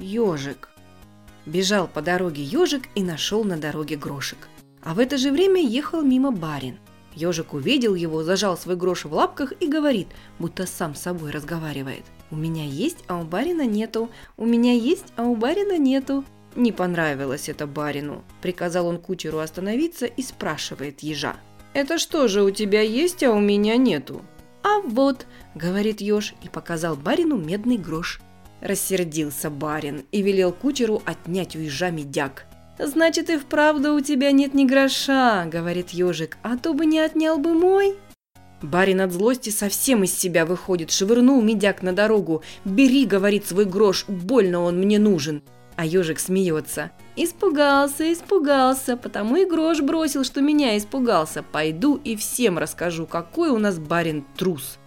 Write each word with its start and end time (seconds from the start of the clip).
ежик. 0.00 0.68
Бежал 1.46 1.86
по 1.86 2.02
дороге 2.02 2.42
ежик 2.42 2.84
и 2.94 3.02
нашел 3.02 3.44
на 3.44 3.56
дороге 3.56 3.96
грошек. 3.96 4.48
А 4.82 4.94
в 4.94 4.98
это 4.98 5.18
же 5.18 5.30
время 5.30 5.62
ехал 5.62 6.02
мимо 6.02 6.30
барин. 6.30 6.78
Ежик 7.14 7.54
увидел 7.54 7.94
его, 7.94 8.22
зажал 8.22 8.56
свой 8.56 8.76
грош 8.76 9.04
в 9.04 9.12
лапках 9.12 9.52
и 9.60 9.68
говорит, 9.68 10.08
будто 10.38 10.66
сам 10.66 10.94
с 10.94 11.02
собой 11.02 11.30
разговаривает. 11.30 12.04
«У 12.30 12.36
меня 12.36 12.64
есть, 12.64 12.98
а 13.08 13.18
у 13.18 13.24
барина 13.24 13.66
нету. 13.66 14.08
У 14.36 14.46
меня 14.46 14.72
есть, 14.72 15.06
а 15.16 15.24
у 15.24 15.34
барина 15.34 15.76
нету». 15.76 16.24
Не 16.54 16.70
понравилось 16.70 17.48
это 17.48 17.66
барину. 17.66 18.24
Приказал 18.40 18.86
он 18.86 18.98
кучеру 18.98 19.38
остановиться 19.38 20.06
и 20.06 20.22
спрашивает 20.22 21.00
ежа. 21.00 21.36
«Это 21.74 21.98
что 21.98 22.28
же 22.28 22.42
у 22.42 22.50
тебя 22.50 22.82
есть, 22.82 23.22
а 23.24 23.32
у 23.32 23.40
меня 23.40 23.76
нету?» 23.76 24.22
«А 24.62 24.80
вот»,— 24.80 25.26
говорит 25.54 26.00
еж 26.00 26.34
и 26.42 26.48
показал 26.48 26.94
барину 26.94 27.36
медный 27.36 27.78
грош. 27.78 28.20
Рассердился 28.60 29.50
барин 29.50 30.04
и 30.12 30.22
велел 30.22 30.52
кучеру 30.52 31.02
отнять 31.04 31.56
у 31.56 31.60
ежа 31.60 31.90
медяк. 31.90 32.46
«Значит, 32.78 33.28
и 33.28 33.36
вправду 33.36 33.94
у 33.94 34.00
тебя 34.00 34.32
нет 34.32 34.54
ни 34.54 34.64
гроша»,— 34.64 35.44
говорит 35.52 35.90
ежик, 35.90 36.38
«а 36.42 36.56
то 36.56 36.72
бы 36.72 36.86
не 36.86 36.98
отнял 36.98 37.38
бы 37.38 37.52
мой». 37.52 37.96
Барин 38.62 39.00
от 39.00 39.12
злости 39.12 39.50
совсем 39.50 40.04
из 40.04 40.16
себя 40.16 40.44
выходит, 40.44 40.90
швырнул 40.90 41.40
медяк 41.42 41.82
на 41.82 41.92
дорогу. 41.92 42.42
«Бери»,— 42.64 43.06
говорит, 43.06 43.46
свой 43.46 43.64
грош, 43.64 44.04
больно 44.06 44.60
он 44.60 44.78
мне 44.78 44.98
нужен. 44.98 45.42
А 45.76 45.86
ежик 45.86 46.18
смеется. 46.18 46.90
«Испугался, 47.16 48.12
испугался, 48.12 48.96
потому 48.96 49.36
и 49.36 49.46
грош 49.46 49.80
бросил, 49.80 50.24
что 50.24 50.40
меня 50.42 50.76
испугался. 50.76 51.42
Пойду 51.42 52.00
и 52.02 52.16
всем 52.16 52.58
расскажу, 52.58 53.06
какой 53.06 53.50
у 53.50 53.58
нас 53.58 53.78
барин 53.78 54.24
трус». 54.36 54.78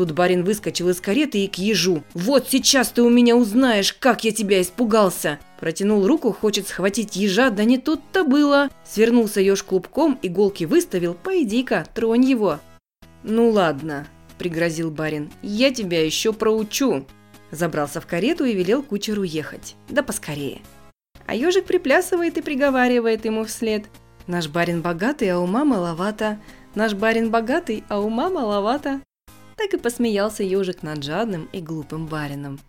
Тут 0.00 0.12
барин 0.12 0.44
выскочил 0.44 0.88
из 0.88 0.98
кареты 0.98 1.44
и 1.44 1.46
к 1.46 1.56
ежу. 1.56 2.02
«Вот 2.14 2.48
сейчас 2.48 2.88
ты 2.88 3.02
у 3.02 3.10
меня 3.10 3.36
узнаешь, 3.36 3.92
как 3.92 4.24
я 4.24 4.32
тебя 4.32 4.62
испугался!» 4.62 5.38
Протянул 5.60 6.06
руку, 6.06 6.32
хочет 6.32 6.66
схватить 6.66 7.16
ежа, 7.16 7.50
да 7.50 7.64
не 7.64 7.76
тут-то 7.76 8.24
было. 8.24 8.70
Свернулся 8.82 9.42
еж 9.42 9.62
клубком, 9.62 10.18
иголки 10.22 10.64
выставил, 10.64 11.12
пойди-ка, 11.12 11.86
тронь 11.94 12.24
его. 12.24 12.60
«Ну 13.24 13.50
ладно»,– 13.50 14.06
пригрозил 14.38 14.90
барин,– 14.90 15.30
«я 15.42 15.70
тебя 15.70 16.02
еще 16.02 16.32
проучу». 16.32 17.04
Забрался 17.50 18.00
в 18.00 18.06
карету 18.06 18.46
и 18.46 18.54
велел 18.54 18.82
кучеру 18.82 19.22
ехать. 19.22 19.76
Да 19.90 20.02
поскорее. 20.02 20.62
А 21.26 21.34
ежик 21.34 21.66
приплясывает 21.66 22.38
и 22.38 22.40
приговаривает 22.40 23.26
ему 23.26 23.44
вслед. 23.44 23.84
«Наш 24.26 24.48
барин 24.48 24.80
богатый, 24.80 25.28
а 25.28 25.38
ума 25.38 25.66
маловато. 25.66 26.38
Наш 26.74 26.94
барин 26.94 27.30
богатый, 27.30 27.84
а 27.90 28.00
ума 28.00 28.30
маловато». 28.30 29.02
Так 29.60 29.74
и 29.74 29.76
посмеялся 29.76 30.42
ежик 30.42 30.82
над 30.82 31.04
жадным 31.04 31.46
и 31.52 31.60
глупым 31.60 32.06
барином. 32.06 32.60